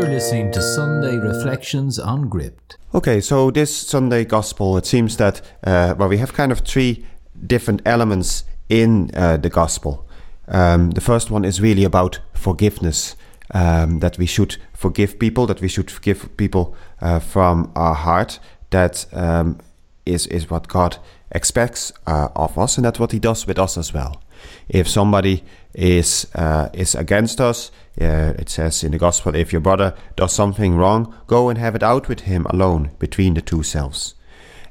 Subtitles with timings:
[0.00, 2.78] You're listening to Sunday Reflections on Gripped.
[2.94, 7.04] Okay, so this Sunday Gospel, it seems that, uh, well, we have kind of three
[7.46, 10.08] different elements in uh, the Gospel.
[10.48, 13.14] Um, the first one is really about forgiveness,
[13.52, 18.40] um, that we should forgive people, that we should forgive people uh, from our heart.
[18.70, 19.58] That um,
[20.06, 20.96] is is what God
[21.30, 24.22] expects uh, of us, and that's what He does with us as well.
[24.68, 25.42] If somebody
[25.74, 27.70] is uh, is against us,
[28.00, 31.74] uh, it says in the gospel, if your brother does something wrong, go and have
[31.74, 34.14] it out with him alone between the two selves.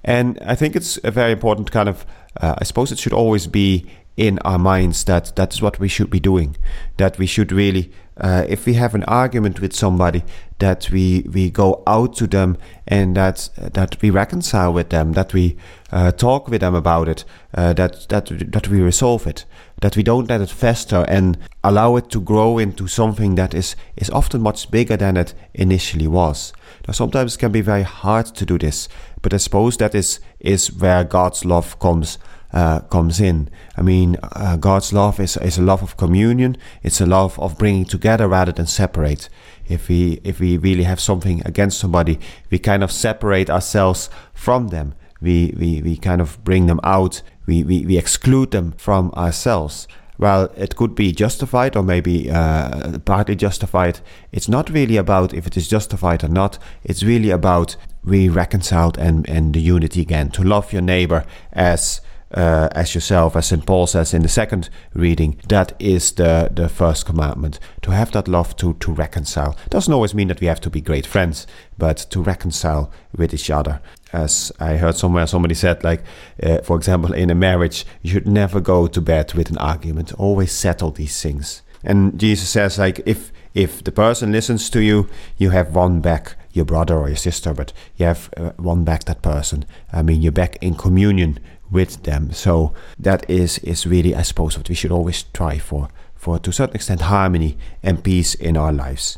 [0.03, 2.05] And I think it's a very important kind of.
[2.39, 3.85] Uh, I suppose it should always be
[4.15, 6.55] in our minds that that's what we should be doing.
[6.97, 10.23] That we should really, uh, if we have an argument with somebody,
[10.59, 15.33] that we we go out to them and that that we reconcile with them, that
[15.33, 15.57] we
[15.91, 19.45] uh, talk with them about it, uh, that that that we resolve it,
[19.81, 23.75] that we don't let it fester and allow it to grow into something that is
[23.95, 26.53] is often much bigger than it initially was.
[26.87, 28.89] Now, sometimes it can be very hard to do this,
[29.21, 32.17] but I suppose that is is where God's love comes
[32.53, 33.49] uh, comes in.
[33.77, 36.57] I mean, uh, God's love is, is a love of communion.
[36.83, 39.29] It's a love of bringing together rather than separate.
[39.67, 44.69] If we if we really have something against somebody, we kind of separate ourselves from
[44.69, 44.95] them.
[45.21, 47.21] We we, we kind of bring them out.
[47.45, 49.87] We, we, we exclude them from ourselves.
[50.19, 54.01] Well, it could be justified or maybe uh, partly justified.
[54.31, 56.59] It's not really about if it is justified or not.
[56.83, 60.29] It's really about we reconciled and, and the unity again.
[60.31, 62.01] To love your neighbor as
[62.33, 63.65] uh, as yourself, as St.
[63.65, 67.59] Paul says in the second reading, that is the, the first commandment.
[67.81, 69.57] To have that love to, to reconcile.
[69.69, 71.47] Doesn't always mean that we have to be great friends,
[71.77, 73.81] but to reconcile with each other.
[74.13, 76.03] As I heard somewhere, somebody said, like,
[76.41, 80.13] uh, for example, in a marriage, you should never go to bed with an argument.
[80.13, 81.61] Always settle these things.
[81.83, 86.35] And Jesus says, like, if if the person listens to you, you have won back
[86.51, 89.65] your brother or your sister, but you have uh, won back that person.
[89.91, 91.39] I mean, you're back in communion
[91.71, 92.31] with them.
[92.31, 96.49] So that is is really, I suppose, what we should always try for, for to
[96.49, 99.17] a certain extent harmony and peace in our lives.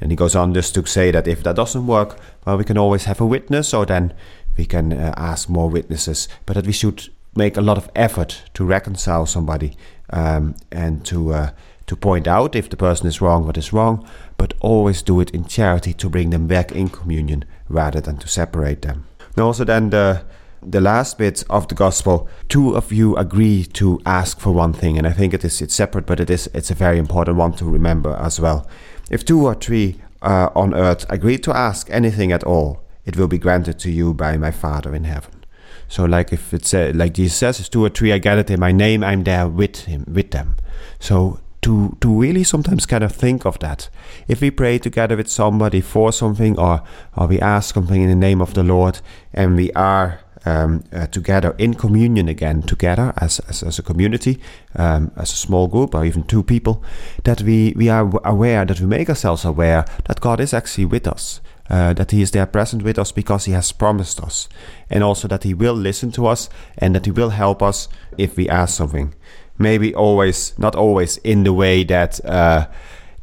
[0.00, 2.78] And he goes on just to say that if that doesn't work, well, we can
[2.78, 4.12] always have a witness, or then
[4.56, 6.28] we can uh, ask more witnesses.
[6.46, 9.76] But that we should make a lot of effort to reconcile somebody
[10.10, 11.50] um, and to uh,
[11.86, 15.30] to point out if the person is wrong what is wrong, but always do it
[15.30, 19.06] in charity to bring them back in communion rather than to separate them.
[19.36, 20.24] And also then the
[20.66, 24.98] the last bit of the gospel, two of you agree to ask for one thing,
[24.98, 27.52] and I think it is it's separate, but it is it's a very important one
[27.54, 28.66] to remember as well.
[29.10, 33.28] If two or three uh, on earth agree to ask anything at all, it will
[33.28, 35.44] be granted to you by my Father in heaven.
[35.88, 38.72] So, like if it's uh, like Jesus says, two or three are gathered in my
[38.72, 40.56] name, I'm there with him, with them.
[40.98, 43.88] So to to really sometimes kind of think of that.
[44.28, 46.82] If we pray together with somebody for something, or
[47.16, 49.00] or we ask something in the name of the Lord,
[49.32, 54.38] and we are um, uh, together in communion again, together as, as, as a community,
[54.76, 56.82] um, as a small group, or even two people,
[57.24, 61.06] that we, we are aware, that we make ourselves aware that God is actually with
[61.06, 61.40] us.
[61.70, 64.50] Uh, that He is there present with us because He has promised us,
[64.90, 67.88] and also that He will listen to us and that He will help us
[68.18, 69.14] if we ask something.
[69.56, 72.66] Maybe always, not always, in the way that uh,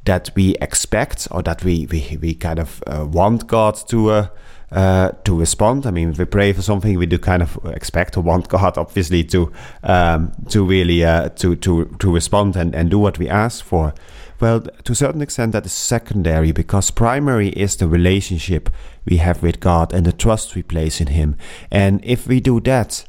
[0.06, 4.28] that we expect or that we we, we kind of uh, want God to uh,
[4.72, 5.85] uh, to respond.
[5.85, 9.23] I mean, we pray for something, we do kind of expect or want God, obviously,
[9.25, 9.51] to
[9.84, 13.94] um, to really uh, to to to respond and, and do what we ask for.
[14.40, 18.72] Well, to a certain extent, that is secondary because primary is the relationship
[19.06, 21.35] we have with God and the trust we place in Him.
[21.69, 23.06] And if we do that,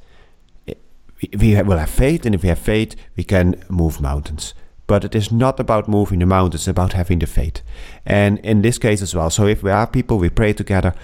[1.38, 4.52] we will have faith, and if we have faith, we can move mountains
[4.86, 7.62] but it is not about moving the mountains, it's about having the faith.
[8.04, 10.94] And in this case as well, so if we are people, we pray together,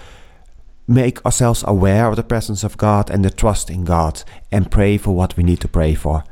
[0.87, 4.97] make ourselves aware of the presence of God and the trust in God and pray
[4.97, 6.23] for what we need to pray for.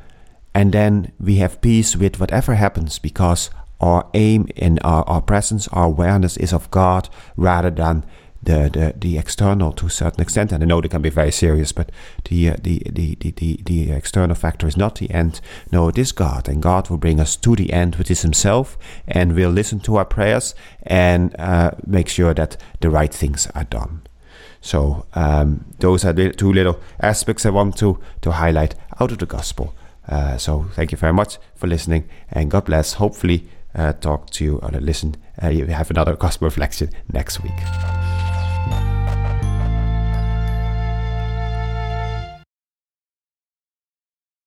[0.53, 5.67] And then we have peace with whatever happens because our aim in our, our presence,
[5.67, 8.03] our awareness is of God rather than
[8.41, 10.51] the, the, the external to a certain extent.
[10.51, 11.91] And I know they can be very serious, but
[12.25, 15.41] the, uh, the, the, the, the, the external factor is not the end.
[15.71, 16.47] No, it is God.
[16.47, 19.97] And God will bring us to the end, which is Himself, and will listen to
[19.97, 24.01] our prayers and uh, make sure that the right things are done.
[24.61, 29.19] So um, those are the two little aspects I want to to highlight out of
[29.19, 29.73] the gospel.
[30.07, 32.93] Uh, so thank you very much for listening, and God bless.
[32.93, 35.15] Hopefully, uh, talk to you or listen.
[35.41, 37.96] Uh, you have another gospel reflection next week.